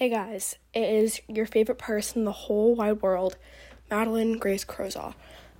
Hey 0.00 0.08
guys, 0.08 0.56
it 0.72 0.88
is 0.88 1.20
your 1.28 1.44
favorite 1.44 1.76
person 1.76 2.20
in 2.20 2.24
the 2.24 2.32
whole 2.32 2.74
wide 2.74 3.02
world, 3.02 3.36
Madeline 3.90 4.38
Grace 4.38 4.64
Crozaw. 4.64 5.12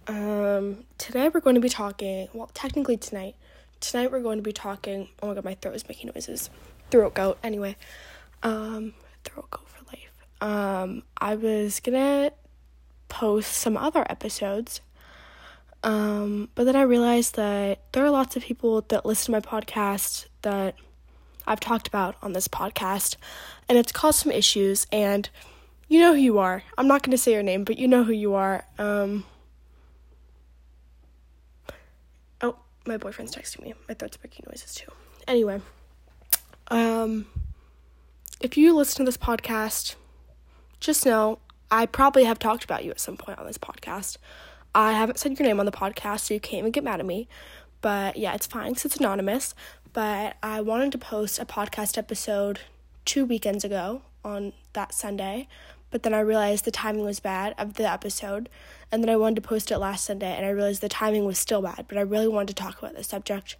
Um, 0.06 0.84
today 0.96 1.28
we're 1.28 1.40
going 1.40 1.56
to 1.56 1.61
be 1.61 1.68
talking, 1.68 2.27
well, 2.32 2.50
technically 2.54 2.96
tonight. 2.96 3.37
Tonight 3.80 4.11
we're 4.11 4.22
going 4.22 4.38
to 4.38 4.42
be 4.42 4.54
talking, 4.54 5.11
oh 5.22 5.26
my 5.26 5.34
god, 5.34 5.45
my 5.45 5.54
throat 5.56 5.74
is 5.74 5.87
making 5.88 6.11
noises. 6.14 6.48
Throat 6.90 7.12
goat, 7.12 7.37
anyway. 7.42 7.76
Um, 8.42 8.95
throat 9.24 9.50
goat 9.50 9.68
for 9.68 9.84
life. 9.84 10.25
Um, 10.41 11.02
I 11.18 11.34
was 11.34 11.80
gonna 11.80 12.32
post 13.11 13.52
some 13.52 13.77
other 13.77 14.07
episodes, 14.09 14.80
um, 15.84 16.48
but 16.54 16.64
then 16.64 16.77
I 16.77 16.82
realized 16.82 17.34
that 17.36 17.80
there 17.93 18.07
are 18.07 18.11
lots 18.11 18.36
of 18.36 18.43
people 18.43 18.80
that 18.88 19.04
listen 19.04 19.27
to 19.27 19.32
my 19.32 19.41
podcast 19.41 20.29
that 20.41 20.77
I've 21.51 21.59
talked 21.59 21.89
about 21.89 22.14
on 22.23 22.32
this 22.32 22.46
podcast, 22.46 23.17
and 23.69 23.77
it's 23.77 23.91
caused 23.91 24.21
some 24.21 24.30
issues. 24.30 24.87
And 24.93 25.29
you 25.89 25.99
know 25.99 26.13
who 26.13 26.21
you 26.21 26.39
are. 26.39 26.63
I'm 26.79 26.86
not 26.86 27.03
going 27.03 27.11
to 27.11 27.18
say 27.18 27.32
your 27.32 27.43
name, 27.43 27.64
but 27.64 27.77
you 27.77 27.89
know 27.89 28.04
who 28.04 28.13
you 28.13 28.35
are. 28.35 28.64
Um, 28.79 29.25
oh, 32.41 32.55
my 32.86 32.97
boyfriend's 32.97 33.34
texting 33.34 33.64
me. 33.64 33.75
My 33.89 33.94
throat's 33.94 34.17
making 34.22 34.47
noises 34.48 34.77
too. 34.77 34.92
Anyway, 35.27 35.61
um, 36.69 37.27
if 38.41 38.56
you 38.56 38.72
listen 38.77 39.05
to 39.05 39.08
this 39.08 39.17
podcast, 39.17 39.97
just 40.78 41.05
know 41.05 41.41
I 41.69 41.86
probably 41.86 42.25
have 42.27 42.39
talked 42.39 42.62
about 42.62 42.84
you 42.84 42.92
at 42.92 43.00
some 43.00 43.17
point 43.17 43.41
on 43.41 43.47
this 43.47 43.58
podcast. 43.58 44.19
I 44.72 44.92
haven't 44.92 45.19
said 45.19 45.36
your 45.36 45.48
name 45.48 45.58
on 45.58 45.67
the 45.67 45.72
podcast, 45.72 46.20
so 46.20 46.34
you 46.34 46.39
can't 46.39 46.61
even 46.61 46.70
get 46.70 46.84
mad 46.84 47.00
at 47.00 47.06
me. 47.06 47.27
But 47.80 48.17
yeah, 48.17 48.34
it's 48.34 48.47
fine 48.47 48.70
because 48.70 48.84
it's 48.84 48.97
anonymous 48.98 49.55
but 49.92 50.36
I 50.42 50.61
wanted 50.61 50.92
to 50.92 50.98
post 50.98 51.39
a 51.39 51.44
podcast 51.44 51.98
episode 51.98 52.61
two 53.05 53.25
weekends 53.25 53.64
ago 53.64 54.03
on 54.25 54.53
that 54.72 54.94
Sunday, 54.94 55.48
but 55.91 56.03
then 56.03 56.14
I 56.14 56.20
realized 56.20 56.64
the 56.64 56.70
timing 56.70 57.05
was 57.05 57.19
bad 57.20 57.55
of 57.58 57.74
the 57.74 57.91
episode, 57.91 58.48
and 58.92 59.02
then 59.02 59.11
I 59.11 59.16
wanted 59.16 59.36
to 59.36 59.48
post 59.48 59.70
it 59.70 59.78
last 59.78 60.05
Sunday, 60.05 60.34
and 60.36 60.46
I 60.46 60.50
realized 60.50 60.80
the 60.80 60.88
timing 60.88 61.24
was 61.24 61.38
still 61.38 61.62
bad, 61.62 61.86
but 61.88 61.98
I 61.98 62.02
really 62.02 62.28
wanted 62.28 62.56
to 62.56 62.62
talk 62.62 62.78
about 62.78 62.94
the 62.94 63.02
subject. 63.02 63.56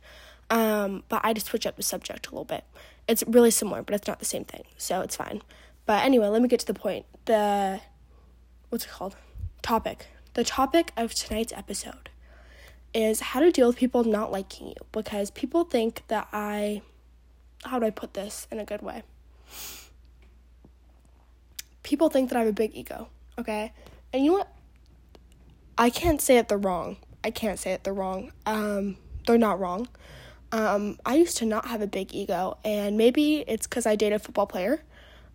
Um, 0.51 1.05
but 1.09 1.21
I 1.25 1.29
had 1.29 1.37
to 1.37 1.43
switch 1.43 1.67
up 1.67 1.77
the 1.77 1.83
subject 1.83 2.27
a 2.27 2.31
little 2.31 2.45
bit. 2.45 2.65
It's 3.09 3.25
really 3.27 3.51
similar, 3.51 3.83
but 3.83 3.95
it's 3.95 4.07
not 4.07 4.19
the 4.19 4.25
same 4.25 4.45
thing, 4.45 4.65
so 4.77 5.01
it's 5.01 5.17
fine. 5.17 5.43
But 5.87 6.05
anyway, 6.05 6.29
let 6.29 6.43
me 6.43 6.49
get 6.49 6.61
to 6.61 6.67
the 6.67 6.75
point. 6.75 7.07
The 7.25 7.81
what's 8.69 8.85
it 8.85 8.91
called? 8.91 9.17
Topic. 9.63 10.07
The 10.35 10.45
topic 10.45 10.93
of 10.97 11.15
tonight's 11.15 11.53
episode 11.53 12.11
is 12.93 13.21
how 13.21 13.41
to 13.41 13.51
deal 13.51 13.69
with 13.69 13.77
people 13.77 14.05
not 14.05 14.33
liking 14.33 14.69
you 14.69 14.75
because 14.93 15.31
people 15.31 15.65
think 15.65 16.03
that 16.09 16.29
I 16.33 16.83
how 17.65 17.79
do 17.79 17.87
I 17.87 17.91
put 17.91 18.15
this 18.15 18.47
in 18.51 18.59
a 18.59 18.65
good 18.65 18.83
way? 18.83 19.03
People 21.83 22.09
think 22.09 22.31
that 22.31 22.37
I 22.37 22.41
have 22.41 22.49
a 22.49 22.53
big 22.53 22.75
ego, 22.75 23.09
okay? 23.39 23.73
And 24.13 24.25
you 24.25 24.33
know 24.33 24.39
what? 24.39 24.53
I 25.77 25.91
can't 25.91 26.21
say 26.21 26.39
it 26.39 26.49
the 26.49 26.57
wrong. 26.57 26.97
I 27.23 27.31
can't 27.31 27.59
say 27.59 27.73
it 27.73 27.85
the 27.85 27.93
wrong. 27.93 28.33
Um, 28.47 28.97
they're 29.27 29.39
not 29.39 29.61
wrong. 29.61 29.89
Um, 30.53 30.99
I 31.07 31.15
used 31.17 31.37
to 31.39 31.47
not 31.47 31.67
have 31.67 31.81
a 31.81 31.87
big 31.87 32.15
ego, 32.15 32.59
and 32.65 32.97
maybe 32.97 33.45
it's 33.47 33.67
because 33.67 33.87
I 33.87 33.95
dated 33.95 34.17
a 34.17 34.19
football 34.19 34.47
player. 34.47 34.83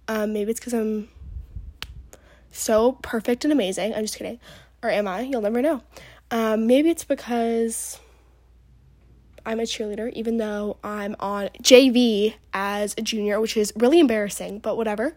Um, 0.07 0.33
maybe 0.33 0.51
it's 0.51 0.59
because 0.59 0.73
I'm 0.73 1.09
so 2.51 2.93
perfect 2.93 3.43
and 3.43 3.51
amazing. 3.51 3.93
I'm 3.93 4.03
just 4.03 4.17
kidding. 4.17 4.39
Or 4.83 4.89
am 4.89 5.07
I? 5.07 5.21
You'll 5.21 5.41
never 5.41 5.61
know. 5.61 5.81
Um, 6.31 6.67
maybe 6.67 6.89
it's 6.89 7.03
because 7.03 7.99
I'm 9.45 9.59
a 9.59 9.63
cheerleader, 9.63 10.11
even 10.13 10.37
though 10.37 10.77
I'm 10.83 11.15
on 11.19 11.49
JV 11.61 12.33
as 12.53 12.95
a 12.97 13.01
junior, 13.01 13.39
which 13.39 13.55
is 13.55 13.71
really 13.75 13.99
embarrassing, 13.99 14.59
but 14.59 14.75
whatever. 14.75 15.15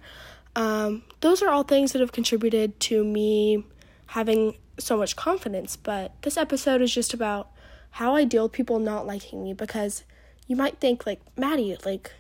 Um, 0.55 1.03
those 1.20 1.42
are 1.42 1.48
all 1.48 1.62
things 1.62 1.92
that 1.92 2.00
have 2.00 2.12
contributed 2.12 2.78
to 2.81 3.05
me 3.05 3.65
having 4.06 4.56
so 4.78 4.97
much 4.97 5.17
confidence. 5.17 5.77
But 5.77 6.12
this 6.23 6.37
episode 6.37 6.83
is 6.83 6.92
just 6.92 7.15
about 7.15 7.50
how 7.93 8.15
I 8.15 8.25
deal 8.25 8.44
with 8.44 8.53
people 8.53 8.78
not 8.78 9.06
liking 9.06 9.43
me 9.43 9.54
because 9.54 10.04
you 10.47 10.56
might 10.56 10.78
think, 10.78 11.06
like, 11.06 11.21
Maddie, 11.37 11.77
like, 11.84 12.12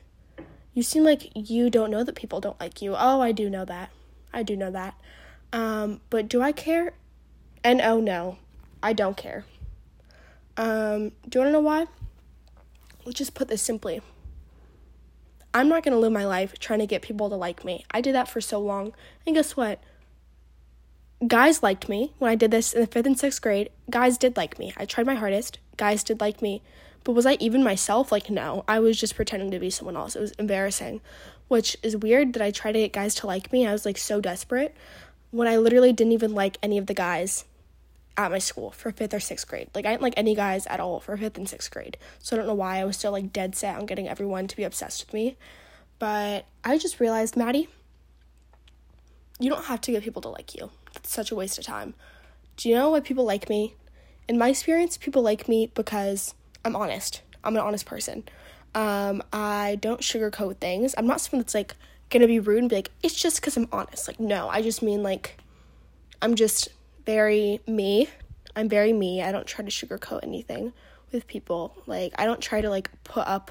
you 0.72 0.82
seem 0.82 1.04
like 1.04 1.30
you 1.34 1.70
don't 1.70 1.90
know 1.90 2.04
that 2.04 2.14
people 2.14 2.40
don't 2.40 2.58
like 2.60 2.80
you. 2.80 2.94
Oh, 2.96 3.20
I 3.20 3.32
do 3.32 3.50
know 3.50 3.64
that. 3.64 3.90
I 4.32 4.42
do 4.42 4.56
know 4.56 4.70
that. 4.70 4.94
Um, 5.52 6.00
but 6.08 6.28
do 6.28 6.40
I 6.40 6.52
care? 6.52 6.94
And 7.64 7.80
oh 7.80 8.00
no, 8.00 8.38
I 8.82 8.92
don't 8.92 9.16
care. 9.16 9.44
Um, 10.56 11.12
do 11.28 11.38
you 11.38 11.40
want 11.40 11.48
to 11.48 11.52
know 11.52 11.60
why? 11.60 11.86
Let's 13.04 13.18
just 13.18 13.34
put 13.34 13.48
this 13.48 13.62
simply. 13.62 14.00
I'm 15.54 15.68
not 15.68 15.82
going 15.82 15.92
to 15.92 15.98
live 15.98 16.12
my 16.12 16.26
life 16.26 16.58
trying 16.58 16.80
to 16.80 16.86
get 16.86 17.02
people 17.02 17.30
to 17.30 17.36
like 17.36 17.64
me. 17.64 17.84
I 17.90 18.00
did 18.00 18.14
that 18.14 18.28
for 18.28 18.40
so 18.40 18.58
long. 18.58 18.92
And 19.26 19.34
guess 19.34 19.56
what? 19.56 19.80
Guys 21.26 21.62
liked 21.62 21.88
me 21.88 22.12
when 22.18 22.30
I 22.30 22.34
did 22.34 22.50
this 22.50 22.72
in 22.72 22.80
the 22.80 22.86
fifth 22.86 23.06
and 23.06 23.18
sixth 23.18 23.40
grade. 23.40 23.70
Guys 23.90 24.18
did 24.18 24.36
like 24.36 24.58
me. 24.58 24.72
I 24.76 24.84
tried 24.84 25.06
my 25.06 25.14
hardest. 25.14 25.58
Guys 25.76 26.04
did 26.04 26.20
like 26.20 26.42
me. 26.42 26.62
But 27.02 27.12
was 27.12 27.26
I 27.26 27.34
even 27.40 27.64
myself? 27.64 28.12
Like, 28.12 28.28
no. 28.28 28.64
I 28.68 28.78
was 28.78 29.00
just 29.00 29.16
pretending 29.16 29.50
to 29.50 29.58
be 29.58 29.70
someone 29.70 29.96
else. 29.96 30.14
It 30.14 30.20
was 30.20 30.32
embarrassing, 30.32 31.00
which 31.48 31.76
is 31.82 31.96
weird 31.96 32.34
that 32.34 32.42
I 32.42 32.50
tried 32.50 32.72
to 32.72 32.80
get 32.80 32.92
guys 32.92 33.14
to 33.16 33.26
like 33.26 33.52
me. 33.52 33.66
I 33.66 33.72
was 33.72 33.86
like 33.86 33.98
so 33.98 34.20
desperate 34.20 34.76
when 35.30 35.48
I 35.48 35.56
literally 35.56 35.92
didn't 35.92 36.12
even 36.12 36.34
like 36.34 36.58
any 36.62 36.78
of 36.78 36.86
the 36.86 36.94
guys 36.94 37.44
at 38.18 38.32
my 38.32 38.38
school 38.38 38.72
for 38.72 38.90
fifth 38.90 39.14
or 39.14 39.20
sixth 39.20 39.46
grade. 39.46 39.70
Like 39.74 39.86
I 39.86 39.90
didn't 39.90 40.02
like 40.02 40.14
any 40.16 40.34
guys 40.34 40.66
at 40.66 40.80
all 40.80 40.98
for 40.98 41.16
fifth 41.16 41.38
and 41.38 41.48
sixth 41.48 41.70
grade. 41.70 41.96
So 42.18 42.34
I 42.34 42.38
don't 42.38 42.48
know 42.48 42.54
why 42.54 42.78
I 42.78 42.84
was 42.84 42.96
still 42.96 43.12
like 43.12 43.32
dead 43.32 43.54
set 43.54 43.76
on 43.76 43.86
getting 43.86 44.08
everyone 44.08 44.48
to 44.48 44.56
be 44.56 44.64
obsessed 44.64 45.06
with 45.06 45.14
me. 45.14 45.36
But 46.00 46.44
I 46.64 46.78
just 46.78 47.00
realized, 47.00 47.36
Maddie, 47.36 47.68
you 49.38 49.48
don't 49.48 49.64
have 49.66 49.80
to 49.82 49.92
get 49.92 50.02
people 50.02 50.20
to 50.22 50.28
like 50.28 50.54
you. 50.54 50.70
That's 50.92 51.10
such 51.10 51.30
a 51.30 51.36
waste 51.36 51.58
of 51.58 51.64
time. 51.64 51.94
Do 52.56 52.68
you 52.68 52.74
know 52.74 52.90
why 52.90 53.00
people 53.00 53.24
like 53.24 53.48
me? 53.48 53.74
In 54.28 54.36
my 54.36 54.48
experience, 54.48 54.96
people 54.96 55.22
like 55.22 55.48
me 55.48 55.70
because 55.74 56.34
I'm 56.64 56.74
honest. 56.74 57.22
I'm 57.44 57.56
an 57.56 57.62
honest 57.62 57.86
person. 57.86 58.24
Um, 58.74 59.22
I 59.32 59.78
don't 59.80 60.00
sugarcoat 60.00 60.56
things. 60.56 60.94
I'm 60.98 61.06
not 61.06 61.20
someone 61.20 61.42
that's 61.42 61.54
like 61.54 61.74
gonna 62.10 62.26
be 62.26 62.40
rude 62.40 62.58
and 62.58 62.68
be 62.68 62.76
like, 62.76 62.90
it's 63.00 63.14
just 63.14 63.40
because 63.40 63.56
I'm 63.56 63.68
honest. 63.70 64.08
Like, 64.08 64.18
no, 64.18 64.48
I 64.48 64.60
just 64.60 64.82
mean 64.82 65.04
like, 65.04 65.38
I'm 66.20 66.34
just 66.34 66.68
very 67.08 67.58
me. 67.66 68.06
I'm 68.54 68.68
very 68.68 68.92
me. 68.92 69.22
I 69.22 69.32
don't 69.32 69.46
try 69.46 69.64
to 69.64 69.70
sugarcoat 69.70 70.20
anything 70.22 70.74
with 71.10 71.26
people. 71.26 71.74
Like 71.86 72.12
I 72.18 72.26
don't 72.26 72.38
try 72.38 72.60
to 72.60 72.68
like 72.68 72.90
put 73.02 73.26
up 73.26 73.50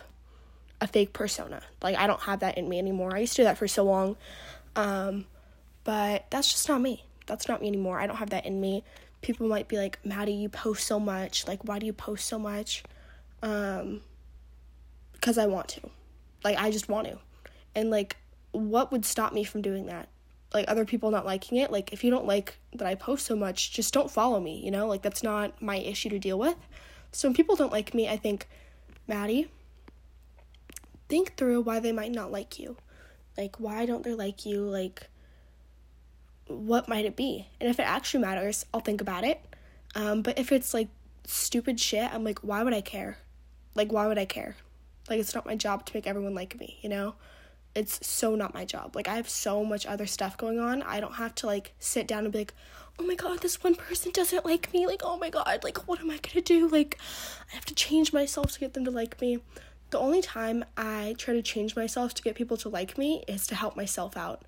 a 0.79 0.85
fake 0.85 1.11
persona. 1.11 1.63
Like 1.81 1.97
I 1.97 2.05
don't 2.05 2.21
have 2.21 2.41
that 2.41 2.59
in 2.59 2.69
me 2.69 2.77
anymore. 2.77 3.15
I 3.15 3.19
used 3.21 3.33
to 3.33 3.41
do 3.41 3.45
that 3.45 3.57
for 3.57 3.67
so 3.67 3.83
long. 3.83 4.15
Um, 4.75 5.25
but 5.85 6.27
that's 6.29 6.51
just 6.51 6.69
not 6.69 6.81
me. 6.81 7.03
That's 7.25 7.47
not 7.47 7.59
me 7.61 7.67
anymore. 7.67 7.99
I 7.99 8.05
don't 8.05 8.17
have 8.17 8.29
that 8.29 8.45
in 8.45 8.61
me. 8.61 8.83
People 9.23 9.47
might 9.47 9.67
be 9.67 9.77
like, 9.77 9.97
"Maddie, 10.05 10.33
you 10.33 10.49
post 10.49 10.85
so 10.85 10.99
much. 10.99 11.47
Like 11.47 11.63
why 11.63 11.79
do 11.79 11.87
you 11.87 11.93
post 11.93 12.27
so 12.27 12.37
much?" 12.37 12.83
Um 13.41 14.01
because 15.13 15.39
I 15.39 15.47
want 15.47 15.69
to. 15.69 15.81
Like 16.43 16.59
I 16.59 16.69
just 16.69 16.89
want 16.89 17.07
to. 17.07 17.17
And 17.73 17.89
like 17.89 18.17
what 18.51 18.91
would 18.91 19.03
stop 19.03 19.33
me 19.33 19.43
from 19.43 19.63
doing 19.63 19.87
that? 19.87 20.09
Like 20.53 20.65
other 20.67 20.85
people 20.85 21.11
not 21.11 21.25
liking 21.25 21.57
it 21.57 21.71
like 21.71 21.91
if 21.91 22.03
you 22.03 22.11
don't 22.11 22.25
like 22.25 22.57
that 22.73 22.87
i 22.87 22.95
post 22.95 23.25
so 23.25 23.35
much 23.35 23.71
just 23.71 23.93
don't 23.93 24.09
follow 24.09 24.39
me 24.39 24.61
you 24.63 24.71
know? 24.71 24.87
Like 24.87 25.01
that's 25.01 25.23
not 25.23 25.61
my 25.61 25.77
issue 25.77 26.09
to 26.09 26.19
deal 26.19 26.39
with. 26.39 26.55
So 27.11 27.27
when 27.27 27.35
people 27.35 27.55
don't 27.55 27.71
like 27.71 27.93
me 27.93 28.07
i 28.07 28.17
think 28.17 28.47
maddie 29.07 29.49
think 31.09 31.35
through 31.37 31.61
why 31.61 31.79
they 31.79 31.93
might 31.93 32.11
not 32.11 32.31
like 32.31 32.59
you. 32.59 32.75
Like 33.37 33.59
why 33.59 33.85
don't 33.85 34.03
they 34.03 34.13
like 34.13 34.45
you? 34.45 34.61
Like 34.61 35.07
what 36.47 36.87
might 36.87 37.05
it 37.05 37.15
be? 37.15 37.47
And 37.59 37.69
if 37.69 37.79
it 37.79 37.83
actually 37.83 38.21
matters 38.21 38.65
i'll 38.73 38.81
think 38.81 39.01
about 39.01 39.23
it. 39.23 39.41
Um, 39.95 40.21
but 40.21 40.37
if 40.37 40.51
it's 40.51 40.73
like 40.73 40.89
stupid 41.25 41.79
shit 41.79 42.13
i'm 42.13 42.23
like 42.23 42.39
why 42.39 42.63
would 42.63 42.73
i 42.73 42.81
care? 42.81 43.17
Like 43.75 43.91
why 43.91 44.07
would 44.07 44.17
i 44.17 44.25
care? 44.25 44.55
Like 45.09 45.19
it's 45.19 45.35
not 45.35 45.45
my 45.45 45.55
job 45.55 45.85
to 45.85 45.95
make 45.95 46.07
everyone 46.07 46.35
like 46.35 46.59
me 46.59 46.79
you 46.81 46.89
know 46.89 47.15
it's 47.77 48.05
so 48.05 48.33
not 48.35 48.55
my 48.55 48.65
job. 48.65 48.95
Like 48.95 49.07
I 49.07 49.15
have 49.15 49.29
so 49.29 49.63
much 49.63 49.85
other 49.85 50.07
stuff 50.07 50.35
going 50.35 50.59
on. 50.59 50.81
I 50.81 50.99
don't 50.99 51.13
have 51.13 51.35
to 51.35 51.45
like 51.45 51.73
sit 51.77 52.07
down 52.07 52.23
and 52.23 52.33
be 52.33 52.39
like, 52.39 52.53
"Oh 52.97 53.05
my 53.05 53.13
god, 53.13 53.41
this 53.41 53.63
one 53.63 53.75
person 53.75 54.11
doesn't 54.11 54.45
like 54.45 54.73
me." 54.73 54.87
Like, 54.87 55.03
"Oh 55.05 55.17
my 55.17 55.29
god, 55.29 55.63
like 55.63 55.87
what 55.87 55.99
am 55.99 56.09
I 56.09 56.17
going 56.17 56.33
to 56.33 56.41
do?" 56.41 56.67
Like 56.67 56.97
I 57.51 57.55
have 57.55 57.65
to 57.65 57.75
change 57.75 58.11
myself 58.11 58.51
to 58.53 58.59
get 58.59 58.73
them 58.73 58.83
to 58.85 58.91
like 58.91 59.21
me. 59.21 59.39
The 59.91 59.99
only 59.99 60.21
time 60.21 60.65
I 60.75 61.15
try 61.19 61.35
to 61.35 61.41
change 61.43 61.75
myself 61.75 62.13
to 62.15 62.23
get 62.23 62.35
people 62.35 62.57
to 62.57 62.69
like 62.69 62.97
me 62.97 63.23
is 63.27 63.45
to 63.47 63.55
help 63.55 63.77
myself 63.77 64.17
out. 64.17 64.43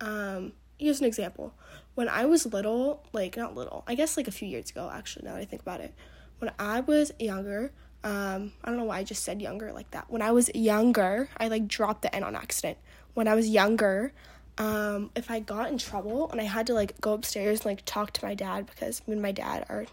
Um, 0.00 0.52
here's 0.76 1.00
an 1.00 1.06
example. 1.06 1.54
When 1.94 2.08
I 2.08 2.24
was 2.24 2.46
little, 2.46 3.04
like 3.12 3.36
not 3.36 3.54
little, 3.54 3.84
I 3.86 3.94
guess 3.94 4.16
like 4.16 4.26
a 4.28 4.32
few 4.32 4.48
years 4.48 4.70
ago 4.70 4.90
actually, 4.92 5.26
now 5.26 5.34
that 5.34 5.40
I 5.40 5.44
think 5.44 5.62
about 5.62 5.80
it. 5.80 5.94
When 6.40 6.50
I 6.58 6.80
was 6.80 7.12
younger, 7.20 7.72
um, 8.04 8.52
I 8.64 8.68
don't 8.68 8.78
know 8.78 8.84
why 8.84 8.98
I 8.98 9.04
just 9.04 9.22
said 9.22 9.40
younger 9.40 9.72
like 9.72 9.90
that. 9.92 10.10
When 10.10 10.22
I 10.22 10.32
was 10.32 10.50
younger, 10.54 11.28
I 11.36 11.48
like 11.48 11.68
dropped 11.68 12.02
the 12.02 12.14
N 12.14 12.24
on 12.24 12.34
accident. 12.34 12.78
When 13.14 13.28
I 13.28 13.34
was 13.34 13.48
younger, 13.48 14.12
um, 14.58 15.10
if 15.14 15.30
I 15.30 15.40
got 15.40 15.70
in 15.70 15.78
trouble 15.78 16.30
and 16.30 16.40
I 16.40 16.44
had 16.44 16.66
to 16.66 16.74
like 16.74 17.00
go 17.00 17.12
upstairs 17.12 17.60
and 17.60 17.66
like 17.66 17.84
talk 17.84 18.12
to 18.12 18.24
my 18.24 18.34
dad 18.34 18.66
because 18.66 19.06
me 19.06 19.12
and 19.14 19.22
my 19.22 19.32
dad 19.32 19.66
are 19.68 19.86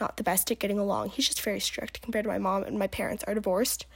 not 0.00 0.16
the 0.16 0.22
best 0.22 0.50
at 0.50 0.58
getting 0.58 0.78
along. 0.78 1.10
He's 1.10 1.28
just 1.28 1.42
very 1.42 1.60
strict 1.60 2.02
compared 2.02 2.24
to 2.24 2.30
my 2.30 2.38
mom 2.38 2.64
and 2.64 2.78
my 2.78 2.86
parents 2.86 3.24
are 3.24 3.34
divorced. 3.34 3.86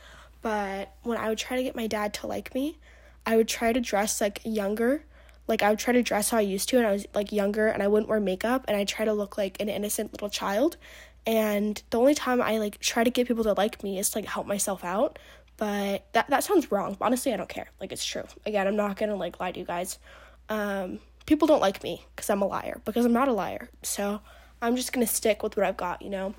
But 0.43 0.95
when 1.03 1.19
I 1.19 1.29
would 1.29 1.39
try 1.39 1.57
to 1.57 1.63
get 1.63 1.77
my 1.77 1.87
dad 1.87 2.13
to 2.15 2.27
like 2.27 2.55
me, 2.55 2.79
I 3.27 3.37
would 3.37 3.49
try 3.49 3.73
to 3.73 3.81
dress 3.81 4.21
like 4.21 4.41
younger. 4.45 5.05
Like 5.47 5.63
I 5.63 5.71
would 5.71 5.79
try 5.79 5.93
to 5.93 6.03
dress 6.03 6.31
how 6.31 6.39
I 6.39 6.43
used 6.43 6.69
to 6.71 6.79
and 6.79 6.87
I 6.87 6.93
was 6.93 7.07
like 7.15 7.33
younger 7.33 7.69
and 7.69 7.83
I 7.83 7.89
wouldn't 7.89 8.09
wear 8.09 8.21
makeup 8.21 8.65
and 8.69 8.77
I 8.77 8.85
try 8.85 9.05
to 9.05 9.13
look 9.13 9.39
like 9.39 9.61
an 9.61 9.69
innocent 9.69 10.13
little 10.13 10.31
child. 10.31 10.77
And 11.27 11.83
the 11.91 11.99
only 11.99 12.15
time 12.15 12.43
I 12.43 12.59
like 12.59 12.79
try 12.81 13.05
to 13.05 13.11
get 13.11 13.27
people 13.27 13.45
to 13.45 13.55
like 13.55 13.83
me 13.83 13.99
is 13.99 14.11
to 14.11 14.19
like 14.19 14.27
help 14.27 14.47
myself 14.47 14.85
out. 14.85 15.19
But 15.57 16.07
that 16.13 16.29
that 16.31 16.45
sounds 16.45 16.71
wrong. 16.71 16.97
Honestly, 17.01 17.33
I 17.33 17.37
don't 17.37 17.49
care. 17.49 17.69
Like 17.81 17.93
it's 17.93 18.05
true. 18.05 18.25
Again, 18.45 18.67
I'm 18.67 18.77
not 18.77 18.97
gonna 18.97 19.17
like 19.17 19.41
lie 19.41 19.53
to 19.53 19.59
you 19.59 19.65
guys. 19.65 19.99
Um, 20.49 20.99
people 21.27 21.47
don't 21.47 21.61
like 21.61 21.83
me 21.83 22.05
because 22.15 22.29
I'm 22.29 22.43
a 22.43 22.47
liar. 22.47 22.81
Because 22.85 23.05
I'm 23.07 23.13
not 23.13 23.29
a 23.29 23.33
liar. 23.33 23.71
So 23.83 24.21
I'm 24.61 24.77
just 24.77 24.93
gonna 24.93 25.07
stick 25.07 25.43
with 25.43 25.57
what 25.57 25.65
I've 25.67 25.77
got. 25.77 26.03
You 26.03 26.11
know. 26.11 26.35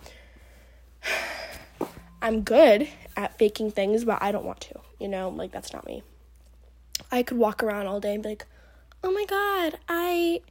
I'm 2.21 2.41
good 2.41 2.87
at 3.15 3.37
faking 3.37 3.71
things, 3.71 4.03
but 4.03 4.17
I 4.21 4.31
don't 4.31 4.45
want 4.45 4.61
to. 4.61 4.79
You 4.99 5.07
know, 5.07 5.29
like 5.29 5.51
that's 5.51 5.73
not 5.73 5.85
me. 5.85 6.03
I 7.11 7.23
could 7.23 7.37
walk 7.37 7.61
around 7.61 7.87
all 7.87 7.99
day 7.99 8.13
and 8.13 8.23
be 8.23 8.29
like, 8.29 8.45
"Oh 9.03 9.11
my 9.11 9.25
god, 9.25 9.79
I 9.87 10.41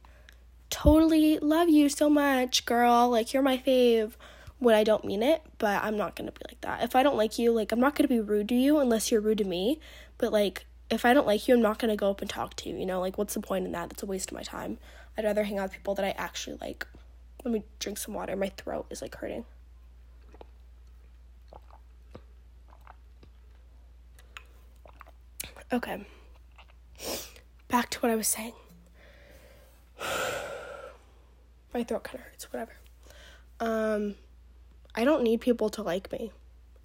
totally 0.69 1.37
love 1.39 1.69
you 1.69 1.89
so 1.89 2.09
much, 2.09 2.65
girl. 2.65 3.09
Like 3.09 3.33
you're 3.33 3.43
my 3.43 3.57
fave." 3.57 4.13
When 4.59 4.73
I 4.73 4.83
don't 4.83 5.03
mean 5.03 5.21
it, 5.21 5.41
but 5.57 5.83
I'm 5.83 5.97
not 5.97 6.15
gonna 6.15 6.31
be 6.31 6.41
like 6.47 6.61
that. 6.61 6.83
If 6.83 6.95
I 6.95 7.03
don't 7.03 7.17
like 7.17 7.37
you, 7.37 7.51
like 7.51 7.71
I'm 7.71 7.79
not 7.79 7.95
gonna 7.95 8.07
be 8.07 8.19
rude 8.19 8.49
to 8.49 8.55
you 8.55 8.79
unless 8.79 9.11
you're 9.11 9.21
rude 9.21 9.39
to 9.39 9.43
me. 9.43 9.79
But 10.17 10.31
like 10.31 10.65
if 10.89 11.05
I 11.05 11.13
don't 11.13 11.27
like 11.27 11.47
you, 11.47 11.55
I'm 11.55 11.61
not 11.61 11.79
gonna 11.79 11.95
go 11.95 12.09
up 12.09 12.21
and 12.21 12.29
talk 12.29 12.55
to 12.57 12.69
you. 12.69 12.77
You 12.77 12.85
know, 12.85 12.99
like 12.99 13.17
what's 13.17 13.33
the 13.33 13.41
point 13.41 13.65
in 13.65 13.71
that? 13.73 13.89
That's 13.89 14.03
a 14.03 14.05
waste 14.05 14.31
of 14.31 14.37
my 14.37 14.43
time. 14.43 14.77
I'd 15.17 15.25
rather 15.25 15.43
hang 15.43 15.57
out 15.57 15.63
with 15.63 15.73
people 15.73 15.95
that 15.95 16.05
I 16.05 16.11
actually 16.11 16.57
like. 16.61 16.87
Let 17.43 17.53
me 17.53 17.63
drink 17.79 17.97
some 17.97 18.13
water. 18.13 18.35
My 18.35 18.49
throat 18.49 18.87
is 18.89 19.01
like 19.01 19.15
hurting. 19.15 19.45
Okay. 25.71 26.05
Back 27.67 27.89
to 27.91 27.99
what 27.99 28.11
I 28.11 28.15
was 28.15 28.27
saying. 28.27 28.53
My 31.73 31.83
throat 31.83 32.03
kind 32.03 32.19
of 32.19 32.25
hurts, 32.25 32.53
whatever. 32.53 32.71
Um, 33.59 34.15
I 34.95 35.03
don't 35.03 35.23
need 35.23 35.41
people 35.41 35.69
to 35.71 35.81
like 35.81 36.11
me 36.11 36.31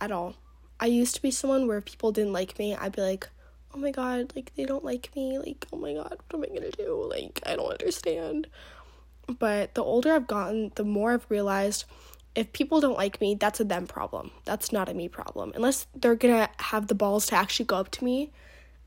at 0.01 0.11
all. 0.13 0.35
I 0.79 0.87
used 0.87 1.15
to 1.15 1.23
be 1.23 1.31
someone 1.31 1.67
where 1.67 1.79
if 1.79 1.85
people 1.85 2.13
didn't 2.13 2.33
like 2.33 2.59
me, 2.59 2.75
I'd 2.75 2.97
be 2.97 3.03
like, 3.03 3.29
oh 3.75 3.79
my 3.79 3.91
god, 3.91 4.33
like 4.35 4.53
they 4.57 4.65
don't 4.65 4.85
like 4.85 5.15
me. 5.15 5.39
Like, 5.39 5.67
oh 5.73 5.77
my 5.77 5.95
god, 5.95 6.19
what 6.31 6.35
am 6.35 6.43
I 6.43 6.59
gonna 6.59 6.71
do? 6.73 7.07
Like, 7.09 7.41
I 7.47 7.57
don't 7.57 7.71
understand. 7.71 8.49
But 9.39 9.75
the 9.75 9.85
older 9.85 10.13
I've 10.13 10.27
gotten, 10.27 10.73
the 10.75 10.85
more 10.85 11.13
I've 11.13 11.27
realized 11.29 11.85
if 12.35 12.53
people 12.53 12.81
don't 12.81 12.97
like 12.97 13.21
me, 13.21 13.35
that's 13.35 13.61
a 13.61 13.65
them 13.65 13.87
problem. 13.87 14.31
That's 14.45 14.73
not 14.73 14.89
a 14.89 14.95
me 14.95 15.09
problem. 15.09 15.53
Unless 15.55 15.87
they're 15.95 16.17
gonna 16.17 16.49
have 16.59 16.87
the 16.87 16.95
balls 16.95 17.27
to 17.27 17.37
actually 17.37 17.67
go 17.67 17.77
up 17.77 17.91
to 17.93 18.05
me 18.05 18.33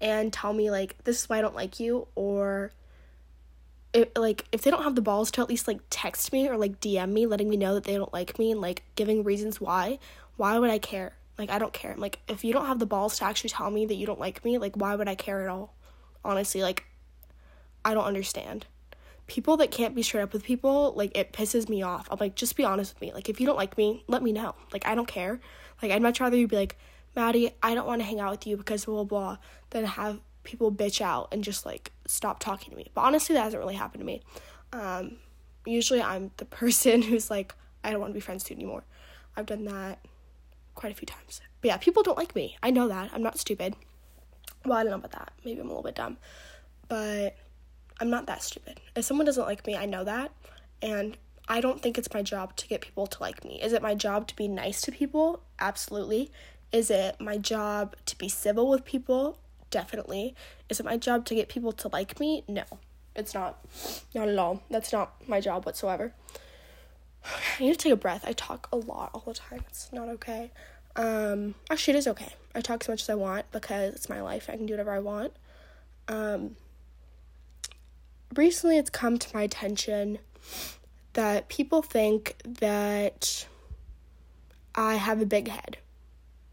and 0.02 0.34
tell 0.34 0.54
me 0.54 0.70
like 0.70 1.02
this 1.04 1.20
is 1.20 1.30
why 1.30 1.38
I 1.38 1.42
don't 1.42 1.56
like 1.56 1.80
you 1.80 2.08
or 2.16 2.72
like 4.16 4.46
if 4.52 4.62
they 4.64 4.72
don't 4.72 4.84
have 4.84 4.96
the 4.96 5.02
balls 5.02 5.32
to 5.32 5.42
at 5.42 5.50
least 5.50 5.68
like 5.68 5.80
text 5.90 6.34
me 6.34 6.48
or 6.48 6.58
like 6.58 6.80
DM 6.80 7.12
me 7.12 7.26
letting 7.26 7.50
me 7.50 7.58
know 7.58 7.76
that 7.76 7.84
they 7.84 7.96
don't 7.96 8.14
like 8.14 8.40
me 8.40 8.52
and 8.52 8.60
like 8.62 8.84
giving 8.96 9.24
reasons 9.24 9.62
why, 9.62 10.00
why 10.36 10.58
would 10.58 10.70
I 10.70 10.80
care? 10.80 11.14
Like 11.38 11.50
I 11.50 11.60
don't 11.60 11.74
care. 11.74 11.96
Like 11.98 12.20
if 12.28 12.44
you 12.44 12.54
don't 12.54 12.66
have 12.66 12.80
the 12.80 12.86
balls 12.86 13.18
to 13.20 13.26
actually 13.26 13.52
tell 13.52 13.70
me 13.70 13.86
that 13.86 13.96
you 13.96 14.06
don't 14.06 14.20
like 14.20 14.44
me, 14.44 14.58
like 14.58 14.76
why 14.76 14.96
would 14.96 15.08
I 15.08 15.16
care 15.16 15.42
at 15.42 15.50
all? 15.50 15.76
Honestly, 16.26 16.62
like 16.62 16.86
I 17.86 17.94
don't 17.94 18.06
understand. 18.06 18.66
People 19.28 19.58
that 19.58 19.72
can't 19.72 19.96
be 19.96 20.02
straight 20.02 20.22
up 20.22 20.34
with 20.34 20.44
people, 20.44 20.94
like 20.96 21.18
it 21.18 21.32
pisses 21.32 21.70
me 21.70 21.82
off. 21.82 22.08
I'm 22.12 22.18
like, 22.20 22.36
just 22.36 22.56
be 22.56 22.64
honest 22.64 22.96
with 22.96 23.02
me. 23.02 23.14
Like 23.14 23.30
if 23.30 23.40
you 23.40 23.46
don't 23.46 23.56
like 23.56 23.78
me, 23.78 24.04
let 24.08 24.24
me 24.24 24.32
know. 24.32 24.56
Like 24.72 24.88
I 24.88 24.96
don't 24.96 25.08
care. 25.08 25.40
Like 25.82 25.92
I'd 25.92 26.02
much 26.02 26.20
rather 26.20 26.36
you 26.36 26.48
be 26.48 26.56
like, 26.56 26.78
Maddie, 27.16 27.52
I 27.62 27.76
don't 27.76 27.86
want 27.86 28.02
to 28.02 28.06
hang 28.06 28.20
out 28.20 28.32
with 28.32 28.48
you 28.48 28.58
because 28.58 28.86
blah, 28.86 29.04
blah, 29.04 29.04
blah, 29.04 29.38
than 29.70 29.86
have 29.86 30.20
people 30.44 30.72
bitch 30.72 31.02
out 31.02 31.30
and 31.32 31.44
just 31.44 31.66
like 31.66 31.92
stop 32.06 32.40
talking 32.40 32.72
to 32.72 32.78
me. 32.78 32.88
But 32.94 33.02
honestly, 33.02 33.36
that 33.36 33.44
hasn't 33.44 33.62
really 33.62 33.76
happened 33.76 34.02
to 34.02 34.06
me. 34.06 34.22
Um, 34.72 35.18
usually 35.66 36.02
I'm 36.02 36.32
the 36.38 36.46
person 36.62 37.02
who's 37.02 37.30
like, 37.30 37.54
I 37.84 37.92
don't 37.92 38.00
want 38.00 38.12
to 38.12 38.16
be 38.16 38.20
friends 38.20 38.44
with 38.44 38.52
you 38.52 38.58
anymore. 38.58 38.84
I've 39.36 39.46
done 39.46 39.66
that 39.66 40.00
quite 40.76 40.92
a 40.92 40.96
few 40.96 41.06
times. 41.06 41.42
But 41.62 41.68
yeah, 41.70 41.78
people 41.78 42.04
don't 42.04 42.18
like 42.18 42.36
me. 42.36 42.58
I 42.62 42.72
know 42.72 42.88
that. 42.88 43.12
I'm 43.14 43.24
not 43.24 43.38
stupid. 43.38 43.76
Well, 44.66 44.78
I 44.78 44.84
don't 44.84 44.92
know 44.92 44.98
about 44.98 45.12
that. 45.12 45.32
Maybe 45.44 45.60
I'm 45.60 45.68
a 45.68 45.70
little 45.70 45.84
bit 45.84 45.96
dumb. 45.96 46.18
But 46.88 47.36
I'm 48.00 48.10
not 48.10 48.28
that 48.28 48.44
stupid. 48.44 48.80
If 48.96 49.06
someone 49.06 49.26
doesn't 49.26 49.46
like 49.46 49.66
me, 49.66 49.76
I 49.76 49.86
know 49.86 50.04
that. 50.04 50.32
And 50.82 51.18
I 51.48 51.62
don't 51.62 51.82
think 51.82 51.98
it's 51.98 52.14
my 52.14 52.22
job 52.22 52.56
to 52.58 52.68
get 52.68 52.82
people 52.82 53.08
to 53.08 53.22
like 53.22 53.44
me. 53.44 53.62
Is 53.62 53.74
it 53.74 53.82
my 53.82 53.96
job 53.96 54.28
to 54.28 54.36
be 54.36 54.48
nice 54.48 54.82
to 54.82 54.92
people? 54.92 55.44
Absolutely. 55.60 56.32
Is 56.72 56.90
it 56.90 57.20
my 57.20 57.38
job 57.38 57.96
to 58.06 58.18
be 58.18 58.30
civil 58.30 58.70
with 58.70 58.86
people? 58.86 59.38
Definitely. 59.74 60.36
Is 60.70 60.80
it 60.80 60.86
my 60.86 60.98
job 60.98 61.26
to 61.26 61.34
get 61.34 61.50
people 61.50 61.72
to 61.72 61.88
like 61.88 62.20
me? 62.20 62.44
No. 62.48 62.64
It's 63.16 63.34
not. 63.34 63.58
Not 64.14 64.30
at 64.30 64.38
all. 64.38 64.62
That's 64.70 64.94
not 64.94 65.16
my 65.28 65.40
job 65.42 65.66
whatsoever. 65.66 66.14
I 67.26 67.64
need 67.64 67.72
to 67.72 67.78
take 67.80 67.92
a 67.92 67.96
breath. 67.96 68.24
I 68.24 68.34
talk 68.34 68.70
a 68.72 68.76
lot 68.76 69.10
all 69.16 69.24
the 69.26 69.34
time. 69.34 69.66
It's 69.68 69.92
not 69.92 70.10
okay. 70.10 70.52
Um, 70.96 71.56
actually, 71.72 71.96
it 71.96 71.98
is 71.98 72.08
okay. 72.08 72.34
I 72.54 72.62
talk 72.62 72.84
as 72.84 72.88
much 72.88 73.02
as 73.02 73.10
I 73.10 73.16
want 73.16 73.52
because 73.52 73.96
it's 73.96 74.10
my 74.10 74.22
life. 74.22 74.48
I 74.48 74.58
can 74.58 74.68
do 74.68 74.74
whatever 74.74 74.92
I 74.92 75.00
want. 75.00 75.34
Um, 76.08 76.56
recently, 78.36 78.78
it's 78.78 78.92
come 78.92 79.18
to 79.18 79.36
my 79.36 79.42
attention 79.42 80.20
that 81.14 81.50
people 81.50 81.82
think 81.82 82.36
that 82.44 83.48
I 84.76 84.96
have 84.96 85.20
a 85.20 85.26
big 85.26 85.48
head 85.48 85.78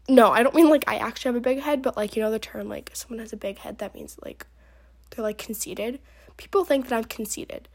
no, 0.07 0.31
I 0.31 0.43
don't 0.43 0.55
mean 0.55 0.69
like 0.69 0.83
I 0.87 0.97
actually 0.97 1.29
have 1.29 1.35
a 1.35 1.41
big 1.41 1.59
head, 1.59 1.81
but 1.81 1.95
like 1.95 2.15
you 2.15 2.21
know 2.21 2.31
the 2.31 2.39
term 2.39 2.67
like 2.67 2.91
someone 2.93 3.19
has 3.19 3.33
a 3.33 3.37
big 3.37 3.59
head 3.59 3.77
that 3.79 3.93
means 3.93 4.17
like 4.23 4.45
they're 5.09 5.23
like 5.23 5.37
conceited. 5.37 5.99
People 6.37 6.65
think 6.65 6.87
that 6.87 6.95
I'm 6.95 7.03
conceited. 7.03 7.67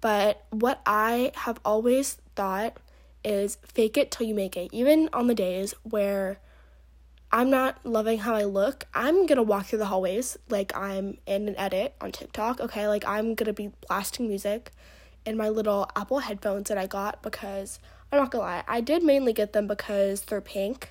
But 0.00 0.44
what 0.50 0.80
I 0.86 1.32
have 1.34 1.60
always 1.64 2.18
thought 2.36 2.76
is 3.24 3.58
fake 3.62 3.96
it 3.96 4.10
till 4.10 4.26
you 4.26 4.34
make 4.34 4.56
it. 4.56 4.72
Even 4.72 5.08
on 5.12 5.26
the 5.26 5.34
days 5.34 5.74
where 5.82 6.38
I'm 7.32 7.50
not 7.50 7.84
loving 7.84 8.18
how 8.18 8.34
I 8.34 8.44
look, 8.44 8.84
I'm 8.94 9.26
gonna 9.26 9.42
walk 9.42 9.66
through 9.66 9.80
the 9.80 9.86
hallways 9.86 10.36
like 10.48 10.76
I'm 10.76 11.18
in 11.26 11.48
an 11.48 11.56
edit 11.56 11.94
on 12.00 12.12
TikTok, 12.12 12.60
okay? 12.60 12.86
Like 12.86 13.04
I'm 13.06 13.34
gonna 13.34 13.52
be 13.52 13.72
blasting 13.88 14.28
music 14.28 14.72
in 15.26 15.36
my 15.36 15.48
little 15.48 15.88
Apple 15.96 16.20
headphones 16.20 16.68
that 16.68 16.78
I 16.78 16.86
got 16.86 17.22
because 17.22 17.80
I'm 18.12 18.18
not 18.18 18.30
gonna 18.30 18.44
lie, 18.44 18.64
I 18.68 18.80
did 18.80 19.02
mainly 19.02 19.32
get 19.32 19.52
them 19.52 19.66
because 19.66 20.22
they're 20.22 20.40
pink 20.40 20.90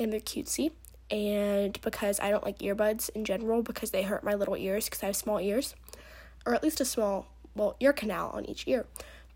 and 0.00 0.12
they're 0.12 0.20
cutesy. 0.20 0.72
And 1.10 1.80
because 1.82 2.20
I 2.20 2.30
don't 2.30 2.44
like 2.44 2.58
earbuds 2.58 3.10
in 3.10 3.24
general 3.24 3.62
because 3.62 3.90
they 3.90 4.02
hurt 4.02 4.24
my 4.24 4.34
little 4.34 4.56
ears 4.56 4.86
because 4.86 5.02
I 5.02 5.06
have 5.06 5.16
small 5.16 5.40
ears, 5.40 5.74
or 6.46 6.54
at 6.54 6.62
least 6.62 6.80
a 6.80 6.84
small, 6.84 7.26
well, 7.54 7.76
ear 7.80 7.92
canal 7.92 8.30
on 8.30 8.44
each 8.46 8.66
ear. 8.66 8.86